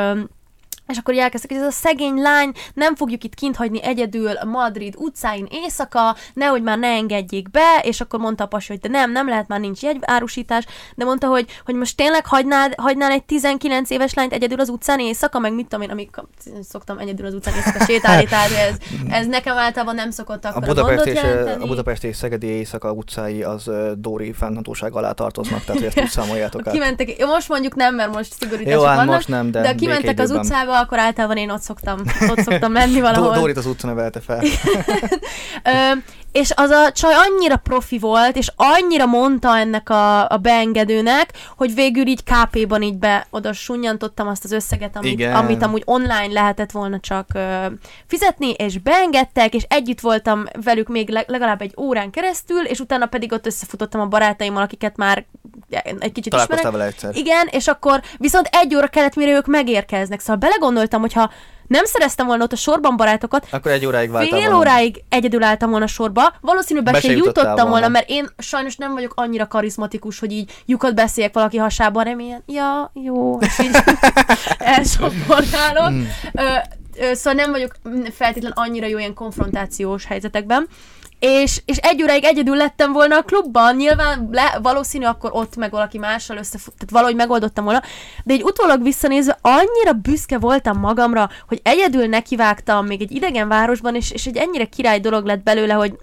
[0.87, 4.93] és akkor elkezdtek, hogy ez a szegény lány, nem fogjuk itt kint hagyni egyedül Madrid
[4.97, 9.11] utcáin éjszaka, nehogy már ne engedjék be, és akkor mondta a pasi, hogy de nem,
[9.11, 13.89] nem lehet, már nincs árusítás, de mondta, hogy, hogy most tényleg hagynád, hagynál egy 19
[13.89, 16.15] éves lányt egyedül az utcán éjszaka, meg mit tudom én, amik
[16.61, 18.75] szoktam egyedül az utcán éjszaka sétálni, tehát ez,
[19.09, 21.63] ez nekem általában nem szokott akkor a Budapest, és, jelenteni.
[21.63, 26.67] a Budapest és Szegedi éjszaka utcái az Dóri fennhatóság alá tartoznak, tehát ezt úgy számoljátok
[26.67, 26.73] át.
[26.73, 30.19] Kimentek, most mondjuk nem, mert most szigorítások Jó, hát vannak, most nem, de, de kimentek
[30.19, 33.33] az utcába, akkor általában én ott szoktam, ott szoktam menni valahol.
[33.33, 34.41] Dórit az utca nevelte fel.
[36.37, 41.73] És az a csaj annyira profi volt, és annyira mondta ennek a, a beengedőnek, hogy
[41.73, 46.71] végül így KP-ban így be oda sunyantottam azt az összeget, amit, amit amúgy online lehetett
[46.71, 47.65] volna csak ö,
[48.07, 53.31] fizetni, és beengedtek, és együtt voltam velük még legalább egy órán keresztül, és utána pedig
[53.31, 55.25] ott összefutottam a barátaimmal, akiket már
[55.99, 56.71] egy kicsit ismerek.
[56.71, 57.15] vele egyszer.
[57.15, 60.19] Igen, és akkor viszont egy óra kellett, mire ők megérkeznek.
[60.19, 61.31] Szóval belegondoltam, hogyha
[61.67, 64.57] nem szereztem volna ott a sorban barátokat, akkor egy óráig váltam Fél volna.
[64.57, 68.75] óráig egyedül álltam volna sorba, valószínűleg be, be se jutottam volna, volna, mert én sajnos
[68.75, 73.77] nem vagyok annyira karizmatikus, hogy így lyukat beszéljek valaki hasában, remélem, ja, jó, és így
[74.77, 75.89] elsopportálok.
[75.89, 76.03] Mm.
[77.13, 77.71] Szóval nem vagyok
[78.11, 80.67] feltétlenül annyira jó ilyen konfrontációs helyzetekben.
[81.19, 85.71] És, és egy óráig egyedül lettem volna a klubban, nyilván le, valószínű akkor ott meg
[85.71, 87.81] valaki mással összefut, tehát valahogy megoldottam volna,
[88.23, 93.95] de egy utólag visszanézve annyira büszke voltam magamra, hogy egyedül nekivágtam még egy idegen városban,
[93.95, 95.97] és, és egy ennyire király dolog lett belőle, hogy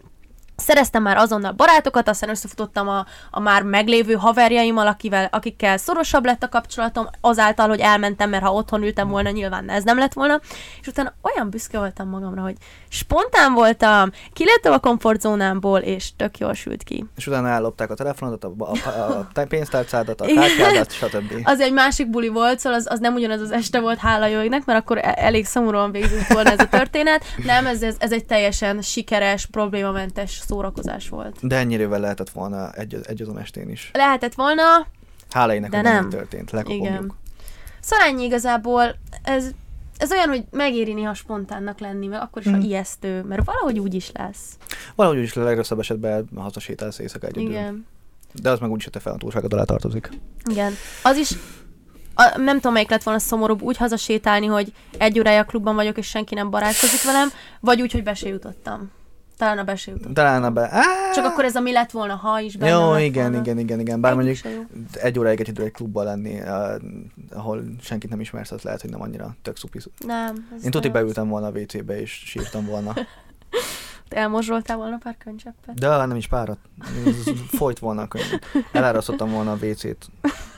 [0.57, 6.42] Szereztem már azonnal barátokat, aztán összefutottam a, a már meglévő haverjaimmal, akivel, akikkel szorosabb lett
[6.42, 10.40] a kapcsolatom, azáltal, hogy elmentem, mert ha otthon ültem volna, nyilván ez nem lett volna.
[10.81, 12.57] És utána olyan büszke voltam magamra, hogy
[12.94, 17.04] spontán voltam, kiléptem a komfortzónámból, és tök jól sült ki.
[17.16, 21.33] És utána ellopták a telefonodat, a, a, a, a pénztárcádat, a kártyádat, stb.
[21.42, 24.40] Az egy másik buli volt, szóval az, az nem ugyanaz az este volt, hála jó
[24.40, 27.24] égnek, mert akkor e- elég szomorúan végzett volna ez a történet.
[27.44, 31.37] Nem, ez, ez, ez egy teljesen sikeres, problémamentes szórakozás volt.
[31.40, 33.90] De ennyire lehetett volna egy, egy azon estén is.
[33.92, 34.62] Lehetett volna,
[35.30, 35.83] Hála de nem.
[35.83, 36.87] nem történt, lekopogjuk.
[36.87, 37.12] Igen.
[37.80, 39.50] Szóval ennyi igazából, ez,
[39.96, 42.61] ez olyan, hogy megéri néha spontánnak lenni, mert akkor is, hmm.
[42.61, 44.57] ha ijesztő, mert valahogy úgy is lesz.
[44.94, 47.50] Valahogy úgy is a legrosszabb esetben hazasétálsz éjszaka egyedül.
[47.50, 47.87] Igen.
[48.42, 50.09] De az meg úgyis, hogy te felhatóságod alá tartozik.
[50.50, 50.72] Igen.
[51.02, 51.33] Az is,
[52.14, 55.98] a, nem tudom, melyik lett volna szomorúbb, úgy hazasétálni, hogy egy órája a klubban vagyok,
[55.98, 57.28] és senki nem barátkozik velem,
[57.61, 58.90] vagy úgy, hogy be se jutottam.
[59.36, 59.76] Talán a be
[60.12, 60.68] Talán a be.
[60.70, 60.82] Á!
[61.14, 63.40] Csak akkor ez a mi lett volna, ha is benne Jó, igen, volna.
[63.40, 64.00] igen, igen, igen.
[64.00, 64.36] Bár egy mondjuk
[64.92, 66.82] egy óráig egy egy klubban lenni, uh,
[67.30, 69.78] ahol senkit nem ismersz, az lehet, hogy nem annyira tök szupi.
[70.06, 70.48] Nem.
[70.64, 72.94] Én tuti beültem volna a WC-be és sírtam volna.
[74.08, 75.74] Te elmozsoltál volna pár könycseppet?
[75.74, 76.58] De nem is párat.
[77.46, 78.40] Folyt volna a könyv.
[78.72, 80.06] Elárasztottam volna a WC-t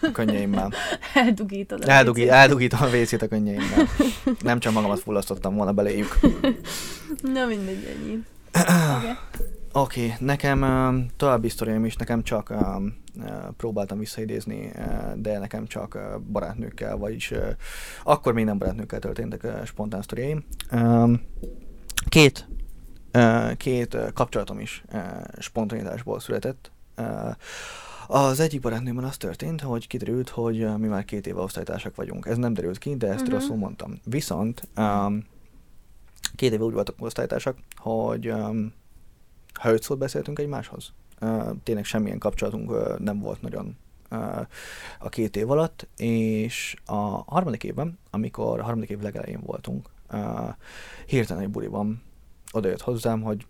[0.03, 0.73] a könnyeimmel.
[1.15, 2.33] Eldugítod a Eldugi, WC-t.
[2.33, 3.87] Eldugítom a WC-t a könnyeimmel.
[4.41, 6.19] Nem csak magamat fullasztottam volna beléjük.
[7.23, 8.25] Na mindegy, ennyi.
[9.73, 10.17] Oké, okay.
[10.21, 12.83] nekem uh, további sztoriaim is, nekem csak uh,
[13.17, 17.33] uh, próbáltam visszaidézni, uh, de nekem csak uh, barátnőkkel, vagyis
[18.05, 20.45] akkor még nem barátnőkkel történtek spontán sztoriaim.
[20.73, 21.13] Uh,
[22.09, 22.49] két
[23.57, 24.85] két kapcsolatom is
[25.39, 26.71] spontanitásból született.
[28.07, 32.27] Az egyik barátnőmben az történt, hogy kiderült, hogy mi már két éve osztálytársak vagyunk.
[32.27, 33.39] Ez nem derült ki, de ezt uh-huh.
[33.39, 34.01] rosszul mondtam.
[34.05, 35.25] Viszont um,
[36.35, 38.73] két éve úgy voltak osztálytársak, hogy um,
[39.53, 40.93] ha öt szót beszéltünk egymáshoz.
[41.21, 43.77] Uh, tényleg semmilyen kapcsolatunk uh, nem volt nagyon
[44.11, 44.41] uh,
[44.99, 46.95] a két év alatt, és a
[47.33, 50.49] harmadik évben, amikor a harmadik év legelején voltunk, uh,
[51.07, 52.03] hirtelen egy buliban
[52.53, 53.47] odajött hozzám, hogy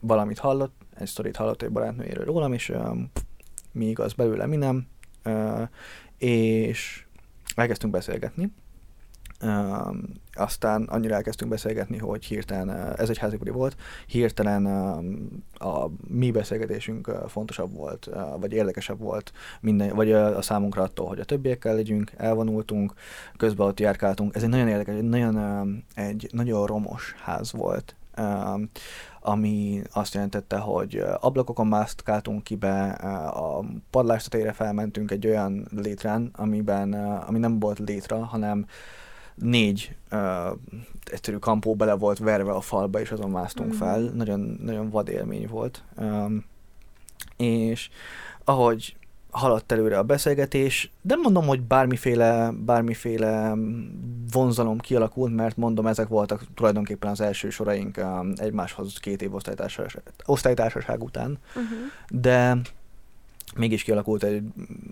[0.00, 3.10] valamit hallott, egy sztorit hallott egy barátnőjéről rólam, és um,
[3.72, 4.86] mi igaz belőle, mi nem,
[6.18, 7.06] és
[7.54, 8.52] elkezdtünk beszélgetni,
[9.42, 9.96] Uh,
[10.34, 16.30] aztán annyira elkezdtünk beszélgetni, hogy hirtelen, uh, ez egy házibuli volt, hirtelen uh, a mi
[16.30, 21.74] beszélgetésünk uh, fontosabb volt, vagy érdekesebb volt, minden, vagy a számunkra attól, hogy a többiekkel
[21.74, 22.94] legyünk, elvonultunk,
[23.36, 24.34] közben ott járkáltunk.
[24.34, 27.96] Ez egy nagyon érdekes, egy nagyon, egy nagyon romos ház volt.
[29.20, 32.88] Ami azt jelentette, hogy ablakokon mászkáltunk ki be,
[33.26, 36.92] a padlás felmentünk egy olyan létrán, amiben,
[37.26, 38.66] ami nem volt létra, hanem
[39.34, 40.58] négy uh,
[41.04, 43.76] egyszerű kampó bele volt verve a falba, és azon másztunk mm.
[43.76, 44.00] fel.
[44.00, 45.84] Nagyon, nagyon vad élmény volt.
[45.96, 46.44] Um,
[47.36, 47.90] és
[48.44, 48.96] ahogy
[49.30, 53.54] haladt előre a beszélgetés, nem mondom, hogy bármiféle, bármiféle
[54.32, 60.02] vonzalom kialakult, mert mondom, ezek voltak tulajdonképpen az első soraink um, egymáshoz két év osztálytársaság,
[60.24, 62.20] osztálytársaság után, uh-huh.
[62.20, 62.56] de
[63.56, 64.42] mégis kialakult egy,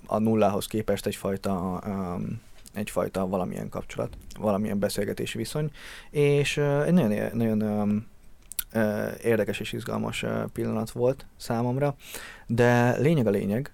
[0.07, 2.40] a nullához képest egyfajta um,
[2.74, 5.70] egyfajta valamilyen kapcsolat, valamilyen beszélgetési viszony,
[6.11, 8.06] és egy nagyon, nagyon
[9.22, 11.94] érdekes és izgalmas pillanat volt számomra,
[12.46, 13.72] de lényeg a lényeg,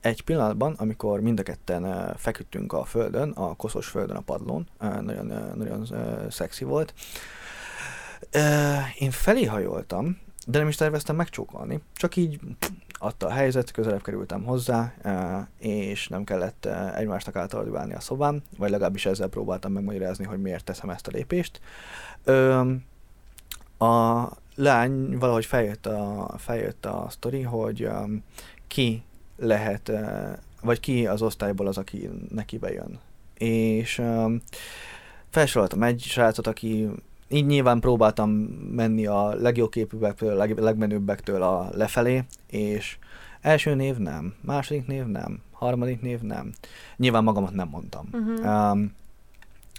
[0.00, 5.26] egy pillanatban, amikor mind a ketten feküdtünk a földön, a koszos földön a padlón, nagyon,
[5.54, 5.86] nagyon
[6.30, 6.94] szexi volt,
[8.98, 12.40] én felé hajoltam, de nem is terveztem megcsókolni, csak így
[13.04, 14.92] adta a helyzet, közelebb kerültem hozzá,
[15.58, 20.90] és nem kellett egymásnak átaldulálni a szobám, vagy legalábbis ezzel próbáltam megmagyarázni, hogy miért teszem
[20.90, 21.60] ezt a lépést.
[23.78, 27.88] A lány valahogy feljött a, feljött a sztori, hogy
[28.66, 29.02] ki
[29.36, 29.92] lehet,
[30.62, 32.98] vagy ki az osztályból az, aki neki bejön.
[33.34, 34.02] És
[35.30, 36.88] felsoroltam egy srácot, aki
[37.28, 38.30] így nyilván próbáltam
[38.70, 42.98] menni a legjobb képűbbektől, leg, legmenőbbektől a lefelé, és
[43.40, 46.52] első név nem, második név nem, harmadik név nem.
[46.96, 48.08] Nyilván magamat nem mondtam.
[48.12, 48.72] Uh-huh.
[48.72, 48.92] Um,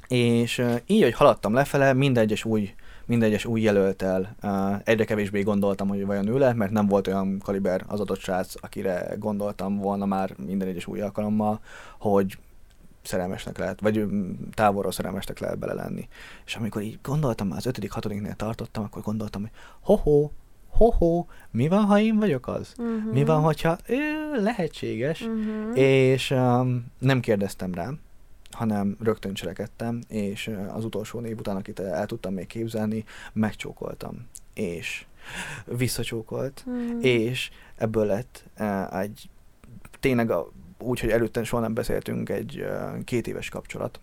[0.07, 2.73] és így, hogy haladtam lefele, mindegyes új
[3.05, 7.39] mindegyes új jelöltel uh, egyre kevésbé gondoltam, hogy vajon ő lehet, mert nem volt olyan
[7.43, 11.59] kaliber az adott srác, akire gondoltam volna már minden egyes új alkalommal,
[11.99, 12.37] hogy
[13.05, 14.05] szerelmesnek lehet, vagy
[14.53, 16.07] távolról szerelmesnek lehet bele lenni.
[16.45, 20.29] És amikor így gondoltam, már az ötödik, hatodiknél tartottam, akkor gondoltam, hogy ho-ho,
[20.69, 22.73] ho-ho, mi van, ha én vagyok az?
[22.77, 23.13] Uh-huh.
[23.13, 25.21] Mi van, hogyha ő, lehetséges?
[25.21, 25.79] Uh-huh.
[25.79, 27.99] És um, nem kérdeztem rám,
[28.51, 34.27] hanem rögtön cselekedtem, és uh, az utolsó név után, akit el tudtam még képzelni, megcsókoltam.
[34.53, 35.05] És
[35.65, 37.05] visszacsókolt, uh-huh.
[37.05, 39.29] és ebből lett uh, egy
[39.99, 40.51] tényleg a
[40.85, 42.65] úgy, hogy előtte soha nem beszéltünk, egy
[43.03, 43.99] két éves kapcsolat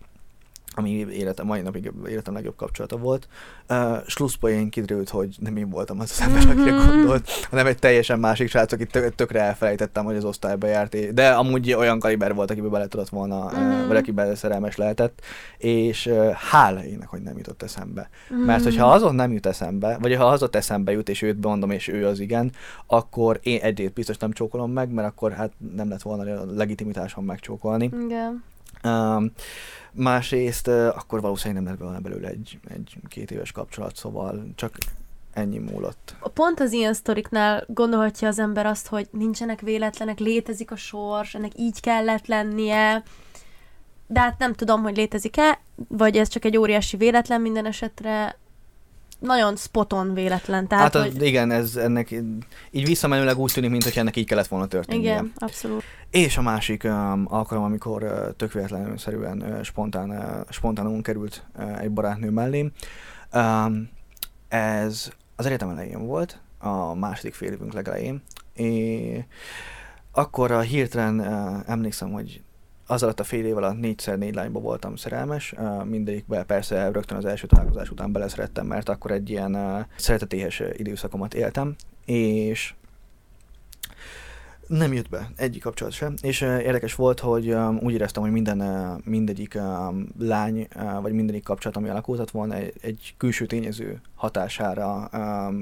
[0.75, 3.27] ami életem, mai napig életem legjobb kapcsolata volt.
[3.69, 6.87] Uh, Slusszpoén kiderült, hogy nem én voltam az az ember, akire mhm.
[6.87, 11.13] gondolt, hanem egy teljesen másik srác, akit tök, tökre elfelejtettem, hogy az osztályba járt.
[11.13, 13.87] De amúgy olyan kaliber volt, akiben bele tudott volna, uh, mhm.
[13.87, 15.21] vagy akiben szerelmes lehetett,
[15.57, 18.09] és uh, hála ének, hogy nem jutott eszembe.
[18.45, 21.87] Mert hogyha azon nem jut eszembe, vagy ha azon eszembe jut, és őt mondom, és
[21.87, 22.51] ő az igen,
[22.87, 27.25] akkor én egyrészt biztos nem csókolom meg, mert akkor hát nem lett volna a legitimitásom
[27.25, 27.89] megcsókolni.
[28.05, 28.43] Igen.
[28.83, 29.31] Um,
[29.91, 34.77] másrészt akkor valószínűleg nem lett volna belőle egy, egy két éves kapcsolat, szóval csak
[35.33, 36.15] ennyi múlott.
[36.33, 41.51] Pont az ilyen sztoriknál gondolhatja az ember azt, hogy nincsenek véletlenek, létezik a sors, ennek
[41.57, 43.03] így kellett lennie,
[44.07, 48.37] de hát nem tudom, hogy létezik-e, vagy ez csak egy óriási véletlen minden esetre,
[49.23, 50.67] nagyon spoton véletlen.
[50.67, 51.23] Tehát, hát hogy...
[51.23, 52.11] igen, ez ennek
[52.71, 54.99] így visszamenőleg úgy tűnik, mintha ennek így kellett volna történnie.
[54.99, 55.83] Igen, abszolút.
[56.09, 61.45] És a másik um, alkalom, amikor uh, tök véletlenül szerűen uh, spontán, uh, spontánul került
[61.57, 62.71] uh, egy barátnő mellém,
[63.33, 63.89] um,
[64.47, 69.23] ez az egyetem elején volt, a második fél évünk legelején, és
[70.11, 72.41] akkor a hirtelen uh, emlékszem, hogy
[72.93, 75.53] az alatt a fél év alatt négyszer négy lányba voltam szerelmes,
[75.83, 81.75] mindegyikbe persze rögtön az első találkozás után beleszerettem, mert akkor egy ilyen szeretetéhes időszakomat éltem,
[82.05, 82.73] és
[84.67, 88.61] nem jött be egyik kapcsolat sem, és érdekes volt, hogy um, úgy éreztem, hogy minden,
[88.61, 89.59] uh, mindegyik
[90.19, 90.67] lány,
[91.01, 95.09] vagy mindegyik kapcsolat, ami alakultat volna, egy, egy külső tényező hatására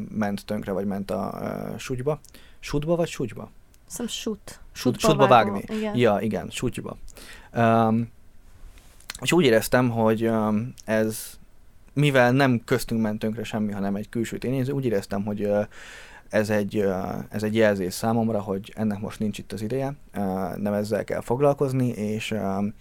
[0.10, 1.40] ment tönkre, vagy ment a
[1.74, 2.18] uh.
[2.60, 3.52] Sutba vagy sutyba?
[3.88, 4.61] Hiszem sut.
[4.72, 5.64] Sutba vágni.
[5.68, 5.96] Igen.
[5.96, 6.98] Ja, igen, sutyba.
[7.56, 8.10] Um,
[9.22, 11.40] és úgy éreztem, hogy um, ez,
[11.94, 15.66] mivel nem köztünk ment tönkre semmi, hanem egy külső tényező, úgy éreztem, hogy uh,
[16.30, 20.56] ez egy, uh, ez egy jelzés számomra, hogy ennek most nincs itt az ideje, uh,
[20.56, 22.74] nem ezzel kell foglalkozni, és um,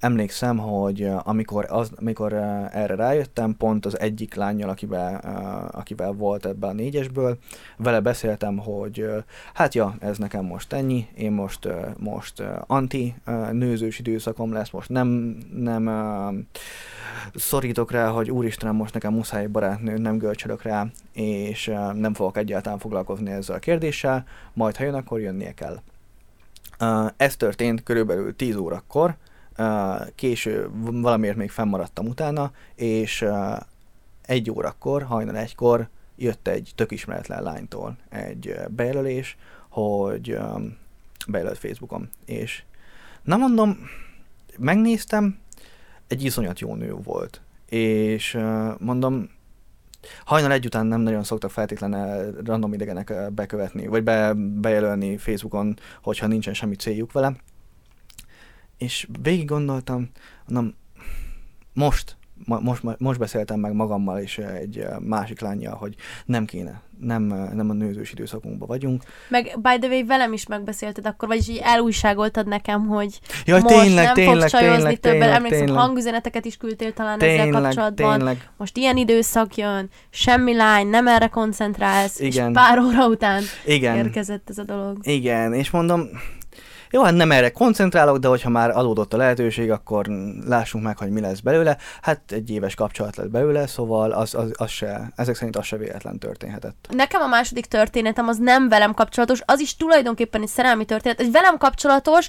[0.00, 2.32] emlékszem, hogy amikor, az, amikor
[2.72, 5.14] erre rájöttem, pont az egyik lányjal, akivel,
[5.72, 7.38] akivel volt ebben a négyesből,
[7.76, 9.06] vele beszéltem, hogy
[9.54, 13.14] hát ja, ez nekem most ennyi, én most, most anti
[13.50, 15.90] nőzős időszakom lesz, most nem, nem
[17.34, 22.78] szorítok rá, hogy úristenem, most nekem muszáj barátnő, nem görcsölök rá, és nem fogok egyáltalán
[22.78, 25.80] foglalkozni ezzel a kérdéssel, majd ha jön, akkor jönnie kell.
[27.16, 29.16] Ez történt körülbelül 10 órakor,
[30.14, 33.24] késő valamiért még fennmaradtam utána, és
[34.22, 39.36] egy órakor, hajnal egykor jött egy tök ismeretlen lánytól egy bejelölés,
[39.68, 40.38] hogy
[41.28, 42.62] bejelölt Facebookon, és
[43.22, 43.78] na mondom,
[44.58, 45.38] megnéztem,
[46.06, 48.38] egy iszonyat jó nő volt, és
[48.78, 49.30] mondom,
[50.24, 56.26] hajnal egy után nem nagyon szoktak feltétlenül random idegenek bekövetni, vagy be, bejelölni Facebookon, hogyha
[56.26, 57.36] nincsen semmi céljuk vele,
[58.80, 60.10] és végig gondoltam,
[60.46, 60.74] mondom,
[61.72, 67.22] most, ma, most, most beszéltem meg magammal és egy másik lányjal, hogy nem kéne, nem,
[67.54, 69.02] nem a nőzős időszakunkban vagyunk.
[69.28, 73.74] Meg, by the way, velem is megbeszélted akkor, vagyis így elújságoltad nekem, hogy Jaj, most
[73.74, 75.18] tényleg, nem tényleg, fogsz csajozni tényleg, többet.
[75.18, 75.82] tényleg, Emlékszem, tényleg.
[75.82, 78.16] hangüzeneteket is küldtél talán ezzel Tényleg, kapcsolatban.
[78.16, 78.50] tényleg.
[78.56, 82.48] Most ilyen időszak jön, semmi lány, nem erre koncentrálsz, Igen.
[82.48, 83.96] és pár óra után Igen.
[83.96, 84.96] érkezett ez a dolog.
[85.02, 86.08] Igen, és mondom,
[86.90, 90.06] jó, hát nem erre koncentrálok, de hogyha már adódott a lehetőség, akkor
[90.46, 91.76] lássunk meg, hogy mi lesz belőle.
[92.02, 95.76] Hát egy éves kapcsolat lett belőle, szóval az, az, az se, ezek szerint az se
[95.76, 96.88] véletlen történhetett.
[96.90, 101.20] Nekem a második történetem az nem velem kapcsolatos, az is tulajdonképpen egy szerelmi történet.
[101.20, 102.28] Egy velem kapcsolatos,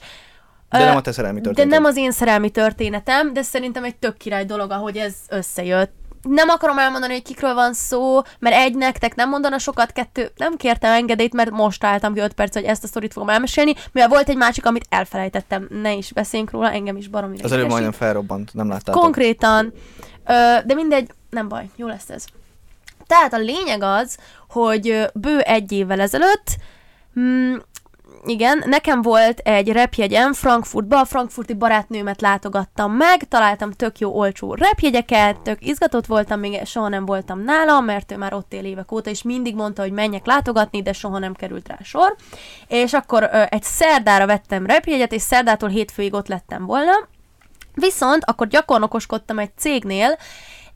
[0.70, 1.80] De nem a te szerelmi de történeted.
[1.80, 5.94] nem az én szerelmi történetem, de szerintem egy tök király dolog, ahogy ez összejött.
[6.22, 10.56] Nem akarom elmondani, hogy kikről van szó, mert egy nektek nem mondana sokat, kettő nem
[10.58, 14.10] kértem engedélyt, mert most álltam ki 5 perc, hogy ezt a sztorit fogom elmesélni, mivel
[14.10, 17.92] volt egy másik, amit elfelejtettem, ne is beszéljünk róla, engem is baromi Az előbb majdnem
[17.92, 19.02] felrobbant, nem láttátok.
[19.02, 19.74] Konkrétan,
[20.26, 22.26] ö, de mindegy, nem baj, jó lesz ez.
[23.08, 24.18] Tehát a lényeg az,
[24.50, 26.58] hogy bő egy évvel ezelőtt,
[27.20, 27.56] mm,
[28.26, 34.54] igen, nekem volt egy repjegyem Frankfurtba, a frankfurti barátnőmet látogattam meg, találtam tök jó olcsó
[34.54, 38.92] repjegyeket, tök izgatott voltam, még soha nem voltam nála, mert ő már ott él évek
[38.92, 42.16] óta, és mindig mondta, hogy menjek látogatni, de soha nem került rá sor.
[42.68, 46.94] És akkor ö, egy szerdára vettem repjegyet, és szerdától hétfőig ott lettem volna,
[47.74, 50.18] Viszont akkor gyakornokoskodtam egy cégnél,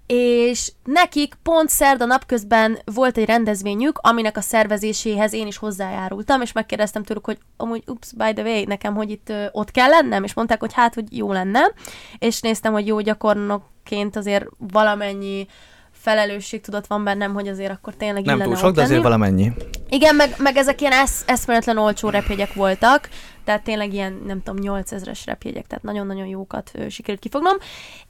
[0.08, 6.52] és nekik pont szerda napközben volt egy rendezvényük, aminek a szervezéséhez én is hozzájárultam, és
[6.52, 10.24] megkérdeztem tőlük, hogy amúgy, ups, by the way, nekem, hogy itt ö, ott kell lennem,
[10.24, 11.72] és mondták, hogy hát, hogy jó lenne,
[12.20, 15.48] és néztem, hogy jó gyakornokként azért valamennyi
[15.91, 19.52] felelősségtudat van bennem, hogy azért akkor tényleg Nem túl sok, de azért valamennyi.
[19.89, 23.10] Igen, meg, meg ezek ilyen esz, eszméletlen olcsó repjegyek voltak,
[23.45, 27.55] tehát tényleg ilyen, nem tudom, 8000-es repjegyek, tehát nagyon-nagyon jókat ö, sikerült kifognom.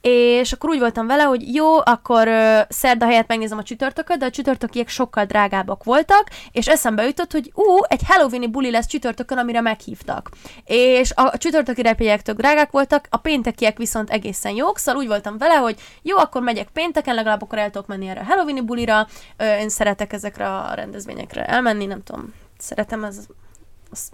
[0.00, 4.24] És akkor úgy voltam vele, hogy jó, akkor ö, szerda helyett megnézem a csütörtököt, de
[4.24, 9.38] a csütörtökiek sokkal drágábbak voltak, és eszembe jutott, hogy ú, egy Halloweeni buli lesz csütörtökön,
[9.38, 10.30] amire meghívtak.
[10.64, 15.38] És a, csütörtöki repjegyek tök drágák voltak, a péntekiek viszont egészen jók, szóval úgy voltam
[15.38, 19.06] vele, hogy jó, akkor megyek pénteken, legalább akkor el tudok menni erre a Halloweeni bulira,
[19.36, 23.26] ö, én szeretek ezekre a rendezvényekre elmenni, nem tudom, szeretem ez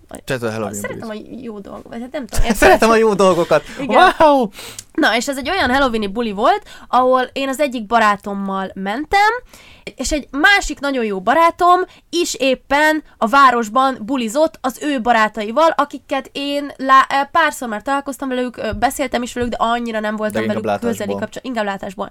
[0.09, 2.55] az, Tehát a Halloween Szeretem a jó dolgokat, hát nem tudom.
[2.55, 3.63] Szeretem a jó dolgokat.
[3.81, 4.13] Igen.
[4.19, 4.49] Wow!
[4.93, 9.31] Na, és ez egy olyan Halloweeni buli volt, ahol én az egyik barátommal mentem,
[9.97, 16.29] és egy másik nagyon jó barátom is éppen a városban bulizott az ő barátaival, akiket
[16.33, 20.63] én lá- párszor már találkoztam velük, beszéltem is velük, de annyira nem voltam De velük
[20.63, 21.19] közeli látásból.
[21.19, 22.11] kapcsolat, inkább látásból.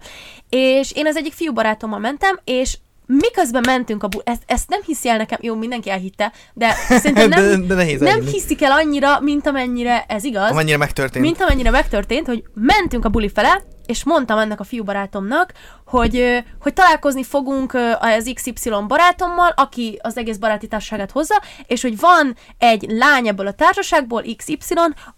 [0.50, 2.78] És én az egyik fiú barátommal mentem, és
[3.18, 7.30] miközben mentünk a bu- ezt, ezt nem hiszi el nekem, jó, mindenki elhitte, de szerintem
[7.40, 8.32] nem, de, de nehéz nem elhinni.
[8.32, 10.52] hiszik el annyira, mint amennyire ez igaz.
[10.52, 11.26] Amennyire megtörtént.
[11.26, 15.54] Mint amennyire megtörtént, hogy mentünk a buli fele, és mondtam ennek a fiú barátomnak,
[15.86, 22.00] hogy, hogy találkozni fogunk az XY barátommal, aki az egész baráti társaságát hozza, és hogy
[22.00, 24.56] van egy lány ebből a társaságból, XY,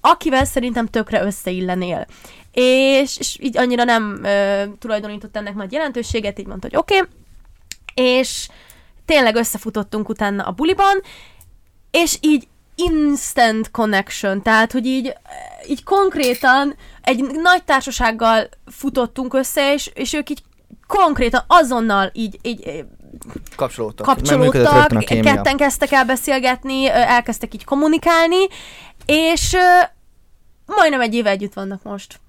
[0.02, 2.06] akivel szerintem tökre összeillenél.
[2.52, 7.10] És, és így annyira nem ö, tulajdonított ennek nagy jelentőséget, így mondta, hogy oké, okay.
[7.94, 8.48] És
[9.06, 11.02] tényleg összefutottunk utána a buliban,
[11.92, 15.14] és így instant connection, tehát, hogy így,
[15.68, 20.44] így konkrétan egy nagy társasággal futottunk össze, és, és ők így
[20.88, 22.86] konkrétan azonnal így, így
[23.56, 24.08] Kapcsolódtak.
[24.08, 25.34] Működött kapcsolódtak, kémia.
[25.34, 28.48] ketten kezdtek el beszélgetni, elkezdtek így kommunikálni,
[29.06, 29.56] és
[30.66, 32.20] majdnem egy éve együtt vannak most.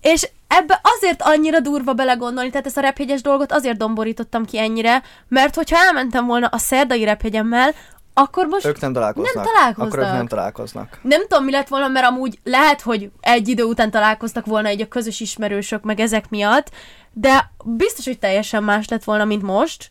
[0.00, 5.02] És ebbe azért annyira durva belegondolni, tehát ezt a repjegyes dolgot azért domborítottam ki ennyire,
[5.28, 7.74] mert hogyha elmentem volna a szerdai repjegyemmel,
[8.14, 9.34] akkor most Ők nem találkoznak.
[9.34, 9.92] Nem találkoznak.
[9.92, 10.98] Akkor ők nem találkoznak.
[11.02, 14.80] nem tudom, mi lett volna, mert amúgy lehet, hogy egy idő után találkoztak volna egy
[14.80, 16.70] a közös ismerősök, meg ezek miatt,
[17.12, 19.90] de biztos, hogy teljesen más lett volna, mint most,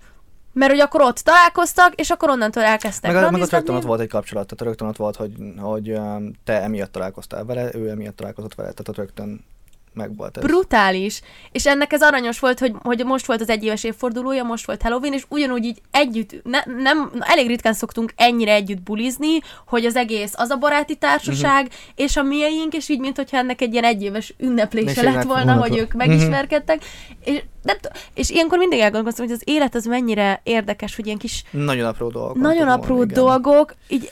[0.53, 3.99] mert hogy akkor ott találkoztak, és akkor onnantól elkezdtek Meg, meg ott rögtön ott volt
[3.99, 8.15] egy kapcsolat, tehát rögtön ott volt, hogy, hogy um, te emiatt találkoztál vele, ő emiatt
[8.15, 9.45] találkozott vele, tehát ott rögtön
[9.93, 10.43] meg volt ez.
[10.43, 11.21] Brutális.
[11.51, 15.13] És ennek ez aranyos volt, hogy, hogy most volt az egyéves évfordulója, most volt Halloween,
[15.13, 20.33] és ugyanúgy így együtt, ne, nem, elég ritkán szoktunk ennyire együtt bulizni, hogy az egész
[20.35, 21.79] az a baráti társaság, uh-huh.
[21.95, 25.43] és a miénk, és így, mint hogyha ennek egy ilyen egyéves ünneplése És lett volna,
[25.43, 25.97] volna- hogy ők Mhm.
[25.97, 26.81] megismerkedtek.
[27.23, 27.77] És, de,
[28.13, 32.09] és ilyenkor mindig elgondolkoztam, hogy az élet az mennyire érdekes, hogy ilyen kis Nagyon apró
[32.09, 32.35] dolgok.
[32.37, 34.11] nagyon apró dolgok így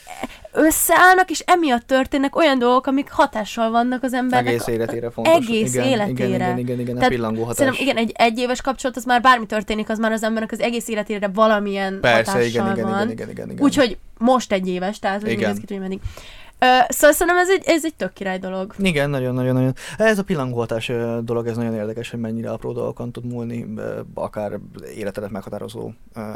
[0.52, 4.52] összeállnak, és emiatt történnek olyan dolgok, amik hatással vannak az embernek.
[4.52, 5.34] Egész életére fontos.
[5.34, 6.28] Egész igen, életére.
[6.28, 7.56] Igen, igen, igen, igen a Tehát pillangó hatás.
[7.56, 10.88] Szerintem igen, egy egyéves kapcsolat, az már bármi történik, az már az embernek az egész
[10.88, 13.02] életére valamilyen Persze, hatással igen, igen, van.
[13.02, 13.64] igen, igen, igen, igen.
[13.64, 15.50] Úgyhogy most egy éves, tehát hogy Igen.
[15.50, 16.00] néz ki, meddig.
[16.88, 18.74] Szóval szerintem ez egy, ez egy tök király dolog.
[18.78, 19.74] Igen, nagyon-nagyon-nagyon.
[19.96, 20.92] Ez a pillangoltás
[21.22, 23.66] dolog, ez nagyon érdekes, hogy mennyire apró dolgokon tud múlni,
[24.14, 24.58] akár
[24.96, 25.90] életedet meghatározó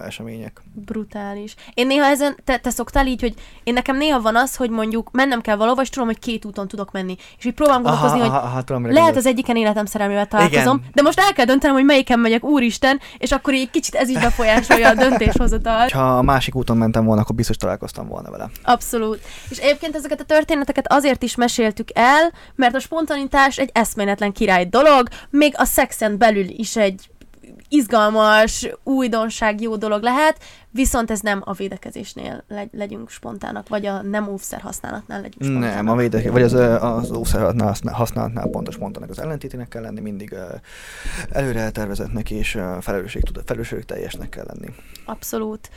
[0.05, 0.63] események.
[0.73, 1.55] Brutális.
[1.75, 5.11] Én néha ezen, te, te szoktál így, hogy én nekem néha van az, hogy mondjuk
[5.13, 7.17] mennem kell valahova, és tudom, hogy két úton tudok menni.
[7.39, 10.91] És így próbálom gondolkozni, hogy aha, tudom, mire lehet az egyiken életem szerelmével találkozom, Igen.
[10.93, 14.19] de most el kell döntenem, hogy melyiken megyek, úristen, és akkor így kicsit ez is
[14.19, 15.89] befolyásolja a döntéshozatal.
[15.93, 18.51] Ha a másik úton mentem volna, akkor biztos találkoztam volna vele.
[18.63, 19.21] Abszolút.
[19.49, 24.67] És egyébként ezeket a történeteket azért is meséltük el, mert a spontanitás egy eszméletlen király
[24.67, 27.09] dolog, még a szexen belül is egy
[27.69, 30.39] izgalmas, újdonság, jó dolog lehet,
[30.71, 35.75] viszont ez nem a védekezésnél legy- legyünk spontának, vagy a nem óvszer használatnál legyünk spontának.
[35.75, 40.35] Nem, a védek, vagy az, az ószerhatnál használatnál pontos mondanak az ellentétének kell lenni, mindig
[41.31, 44.75] előre eltervezettnek és felelősség, felelősség teljesnek kell lenni.
[45.05, 45.71] Abszolút.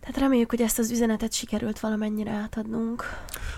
[0.00, 3.04] Tehát reméljük, hogy ezt az üzenetet sikerült valamennyire átadnunk.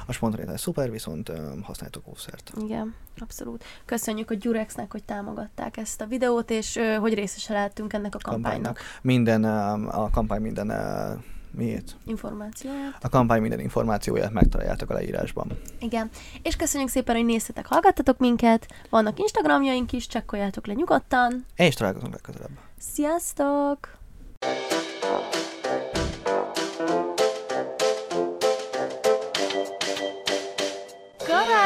[0.06, 2.52] A spontanitás szuper, viszont ö, használjátok ószert.
[2.60, 3.64] Igen, abszolút.
[3.84, 8.18] Köszönjük a Gyurexnek, hogy támogatták ezt a videót, és ö, hogy részese lehettünk ennek a
[8.18, 8.80] kampánynak.
[9.02, 9.48] Minden, ö,
[9.88, 11.12] a kampány minden ö,
[11.50, 11.96] miért?
[12.06, 13.04] Információját.
[13.04, 15.58] A kampány minden információját megtaláljátok a leírásban.
[15.78, 16.10] Igen.
[16.42, 18.66] És köszönjük szépen, hogy néztetek, hallgattatok minket.
[18.90, 21.46] Vannak Instagramjaink is, csekkoljátok le nyugodtan.
[21.56, 22.58] És találkozunk legközelebb.
[22.78, 24.00] Sziasztok!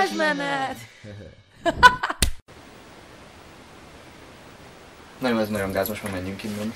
[0.07, 0.77] Garázsmenet!
[5.19, 6.75] Na jó, ez nagyon gáz, most már menjünk innen.